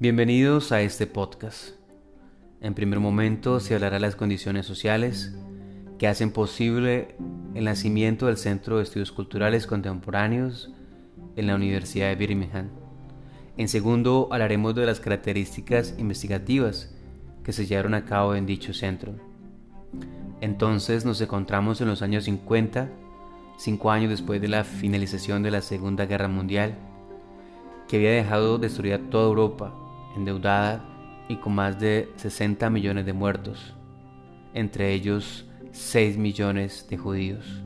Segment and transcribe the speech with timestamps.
[0.00, 1.70] Bienvenidos a este podcast.
[2.60, 5.34] En primer momento se hablará de las condiciones sociales
[5.98, 7.16] que hacen posible
[7.56, 10.70] el nacimiento del Centro de Estudios Culturales Contemporáneos
[11.34, 12.68] en la Universidad de Birmingham.
[13.56, 16.94] En segundo hablaremos de las características investigativas
[17.42, 19.16] que se llevaron a cabo en dicho centro.
[20.40, 22.88] Entonces nos encontramos en los años 50,
[23.58, 26.76] cinco años después de la finalización de la Segunda Guerra Mundial,
[27.88, 29.74] que había dejado destruida toda Europa
[30.16, 30.84] endeudada
[31.28, 33.74] y con más de 60 millones de muertos,
[34.54, 37.62] entre ellos 6 millones de judíos.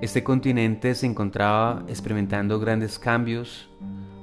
[0.00, 3.68] Este continente se encontraba experimentando grandes cambios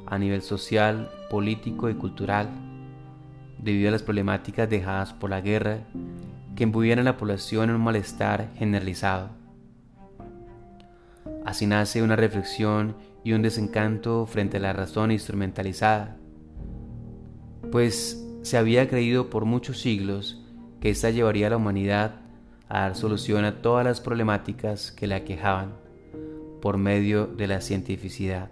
[0.06, 2.50] a nivel social, político y cultural,
[3.58, 5.80] debido a las problemáticas dejadas por la guerra
[6.56, 9.30] que embuían a la población en un malestar generalizado.
[11.44, 16.18] Así nace una reflexión y un desencanto frente a la razón instrumentalizada,
[17.72, 20.42] pues se había creído por muchos siglos
[20.80, 22.22] que ésta llevaría a la humanidad
[22.70, 25.74] a dar solución a todas las problemáticas que la aquejaban
[26.62, 28.50] por medio de la cientificidad.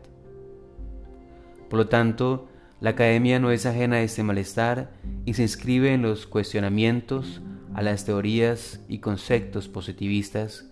[1.69, 2.47] Por lo tanto,
[2.79, 4.91] la academia no es ajena a este malestar
[5.25, 7.41] y se inscribe en los cuestionamientos
[7.73, 10.69] a las teorías y conceptos positivistas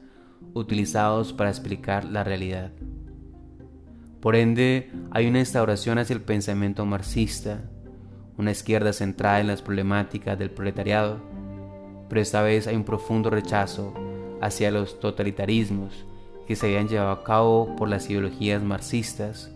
[0.53, 2.71] utilizados para explicar la realidad.
[4.19, 7.63] Por ende, hay una instauración hacia el pensamiento marxista,
[8.41, 11.19] una izquierda centrada en las problemáticas del proletariado,
[12.09, 13.93] pero esta vez hay un profundo rechazo
[14.41, 16.05] hacia los totalitarismos
[16.47, 19.51] que se habían llevado a cabo por las ideologías marxistas,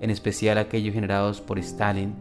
[0.00, 2.14] en especial aquellos generados por Stalin,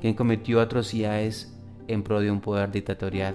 [0.00, 1.54] quien cometió atrocidades
[1.86, 3.34] en pro de un poder dictatorial.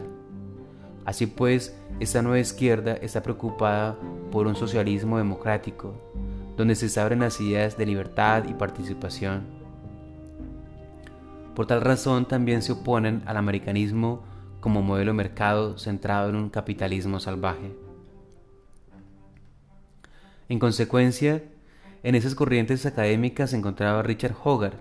[1.05, 3.95] Así pues, esta nueva izquierda está preocupada
[4.31, 5.93] por un socialismo democrático,
[6.57, 9.60] donde se abren las ideas de libertad y participación
[11.55, 14.23] por tal razón también se oponen al americanismo
[14.59, 17.75] como modelo de mercado centrado en un capitalismo salvaje.
[20.47, 21.43] En consecuencia,
[22.03, 24.79] en esas corrientes académicas se encontraba Richard Hogarth,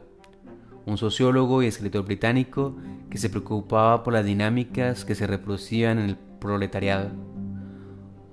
[0.87, 2.77] un sociólogo y escritor británico
[3.11, 7.11] que se preocupaba por las dinámicas que se reproducían en el proletariado.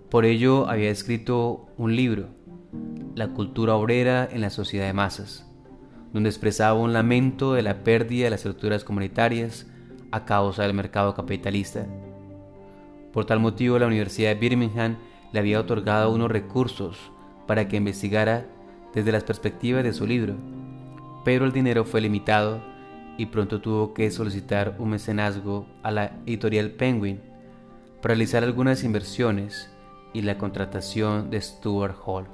[0.09, 2.29] Por ello había escrito un libro,
[3.15, 5.46] La cultura obrera en la sociedad de masas,
[6.13, 9.67] donde expresaba un lamento de la pérdida de las estructuras comunitarias
[10.11, 11.85] a causa del mercado capitalista.
[13.11, 14.97] Por tal motivo, la Universidad de Birmingham
[15.31, 17.11] le había otorgado unos recursos
[17.45, 18.45] para que investigara
[18.93, 20.35] desde las perspectivas de su libro,
[21.25, 22.61] pero el dinero fue limitado
[23.17, 27.19] y pronto tuvo que solicitar un mecenazgo a la editorial Penguin
[28.01, 29.69] para realizar algunas inversiones
[30.13, 32.27] y la contratación de Stuart Hall.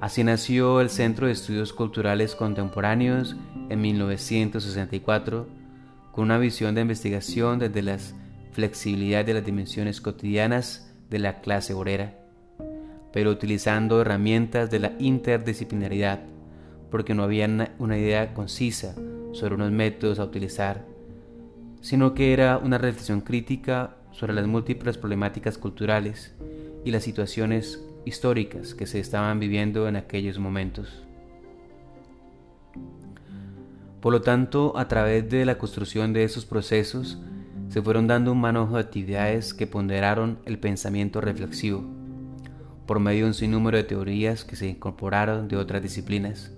[0.00, 3.34] Así nació el Centro de Estudios Culturales Contemporáneos
[3.68, 5.48] en 1964,
[6.12, 7.98] con una visión de investigación desde la
[8.52, 12.16] flexibilidad de las dimensiones cotidianas de la clase obrera,
[13.12, 16.20] pero utilizando herramientas de la interdisciplinaridad,
[16.92, 17.48] porque no había
[17.78, 18.94] una idea concisa
[19.32, 20.86] sobre unos métodos a utilizar,
[21.80, 26.36] sino que era una reflexión crítica sobre las múltiples problemáticas culturales
[26.84, 31.04] y las situaciones históricas que se estaban viviendo en aquellos momentos.
[34.00, 37.18] Por lo tanto, a través de la construcción de esos procesos,
[37.68, 41.84] se fueron dando un manojo de actividades que ponderaron el pensamiento reflexivo,
[42.86, 46.52] por medio de un sinnúmero de teorías que se incorporaron de otras disciplinas.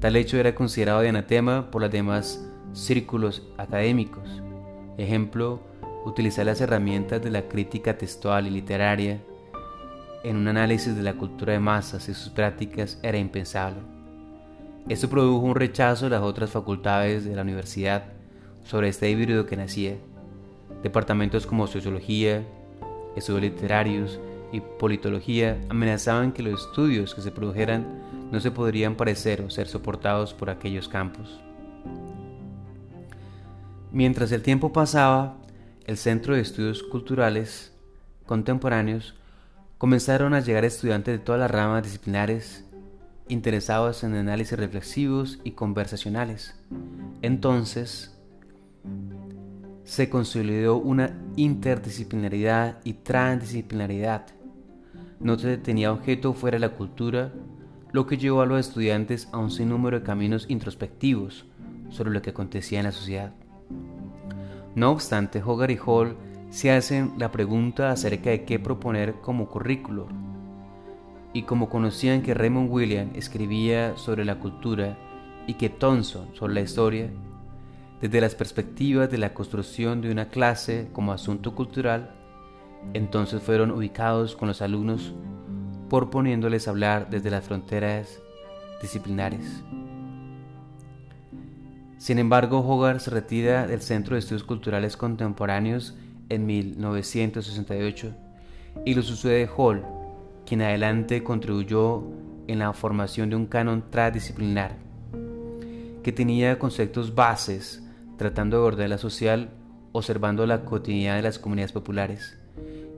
[0.00, 4.42] Tal hecho era considerado de anatema por los demás círculos académicos.
[4.98, 5.62] Ejemplo,
[6.04, 9.20] utilizar las herramientas de la crítica textual y literaria
[10.24, 13.80] en un análisis de la cultura de masas y sus prácticas era impensable.
[14.88, 18.04] Esto produjo un rechazo de las otras facultades de la universidad
[18.64, 19.96] sobre este híbrido que nacía.
[20.82, 22.42] Departamentos como sociología,
[23.14, 24.18] estudios literarios
[24.50, 27.86] y politología amenazaban que los estudios que se produjeran
[28.32, 31.38] no se podrían parecer o ser soportados por aquellos campos.
[33.92, 35.36] Mientras el tiempo pasaba,
[35.86, 37.72] el Centro de Estudios Culturales
[38.26, 39.14] Contemporáneos
[39.84, 42.64] comenzaron a llegar estudiantes de todas las ramas disciplinares
[43.28, 46.54] interesados en análisis reflexivos y conversacionales.
[47.20, 48.18] Entonces,
[49.84, 54.24] se consolidó una interdisciplinaridad y transdisciplinaridad.
[55.20, 57.30] No se tenía objeto fuera de la cultura,
[57.92, 61.44] lo que llevó a los estudiantes a un sinnúmero de caminos introspectivos
[61.90, 63.34] sobre lo que acontecía en la sociedad.
[64.74, 66.16] No obstante, Hogarth y Hall
[66.54, 70.06] se hacen la pregunta acerca de qué proponer como currículo.
[71.32, 74.96] Y como conocían que Raymond William escribía sobre la cultura
[75.48, 77.10] y que Thompson sobre la historia,
[78.00, 82.14] desde las perspectivas de la construcción de una clase como asunto cultural,
[82.92, 85.12] entonces fueron ubicados con los alumnos
[85.90, 88.20] por poniéndoles a hablar desde las fronteras
[88.80, 89.64] disciplinares.
[91.98, 95.96] Sin embargo, Hogarth se retira del Centro de Estudios Culturales Contemporáneos
[96.28, 98.14] en 1968
[98.84, 99.84] y lo sucede Hall,
[100.46, 102.04] quien adelante contribuyó
[102.46, 104.76] en la formación de un canon transdisciplinar
[106.02, 107.82] que tenía conceptos bases
[108.18, 109.50] tratando de abordar la social
[109.92, 112.36] observando la cotidianidad de las comunidades populares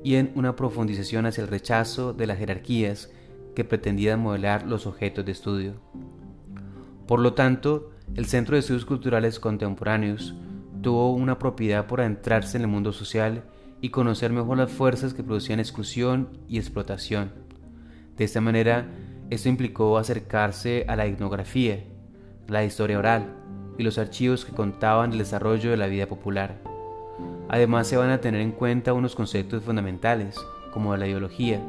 [0.02, 3.10] y en una profundización hacia el rechazo de las jerarquías
[3.54, 5.74] que pretendían modelar los objetos de estudio.
[7.06, 10.34] Por lo tanto, el Centro de Estudios Culturales Contemporáneos
[10.86, 13.42] tuvo una propiedad por adentrarse en el mundo social
[13.80, 17.32] y conocer mejor las fuerzas que producían exclusión y explotación.
[18.16, 18.86] De esta manera,
[19.28, 21.82] esto implicó acercarse a la etnografía,
[22.46, 23.34] la historia oral
[23.76, 26.62] y los archivos que contaban el desarrollo de la vida popular.
[27.48, 30.36] Además, se van a tener en cuenta unos conceptos fundamentales,
[30.72, 31.60] como la ideología,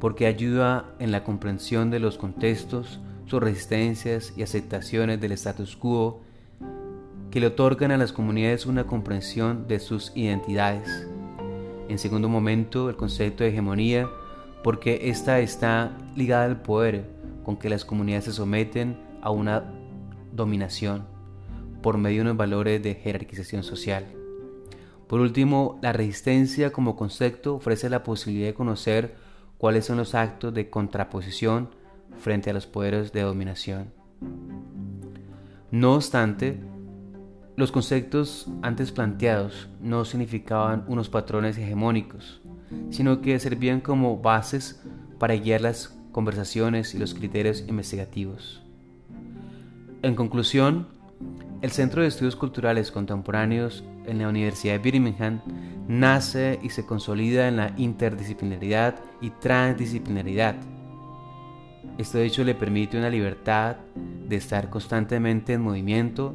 [0.00, 6.23] porque ayuda en la comprensión de los contextos, sus resistencias y aceptaciones del status quo
[7.34, 11.08] que le otorgan a las comunidades una comprensión de sus identidades.
[11.88, 14.08] En segundo momento, el concepto de hegemonía,
[14.62, 17.10] porque ésta está ligada al poder
[17.42, 19.64] con que las comunidades se someten a una
[20.30, 21.06] dominación
[21.82, 24.06] por medio de unos valores de jerarquización social.
[25.08, 29.16] Por último, la resistencia como concepto ofrece la posibilidad de conocer
[29.58, 31.68] cuáles son los actos de contraposición
[32.16, 33.92] frente a los poderes de dominación.
[35.72, 36.60] No obstante,
[37.56, 42.40] los conceptos antes planteados no significaban unos patrones hegemónicos,
[42.90, 44.82] sino que servían como bases
[45.18, 48.62] para guiar las conversaciones y los criterios investigativos.
[50.02, 50.88] En conclusión,
[51.62, 55.40] el Centro de Estudios Culturales Contemporáneos en la Universidad de Birmingham
[55.86, 60.56] nace y se consolida en la interdisciplinaridad y transdisciplinaridad.
[61.98, 63.76] Esto de hecho le permite una libertad
[64.28, 66.34] de estar constantemente en movimiento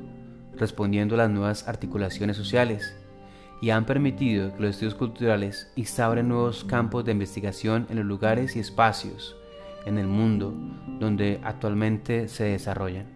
[0.60, 2.96] respondiendo a las nuevas articulaciones sociales
[3.62, 8.56] y han permitido que los estudios culturales instauren nuevos campos de investigación en los lugares
[8.56, 9.36] y espacios
[9.86, 10.54] en el mundo
[11.00, 13.08] donde actualmente se desarrollan.